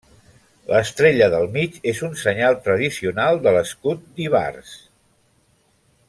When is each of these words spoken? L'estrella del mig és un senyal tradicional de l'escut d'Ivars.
L'estrella 0.69 1.25
del 1.33 1.43
mig 1.57 1.75
és 1.91 2.01
un 2.07 2.15
senyal 2.23 2.57
tradicional 2.67 3.41
de 3.47 3.53
l'escut 3.57 4.05
d'Ivars. 4.17 4.73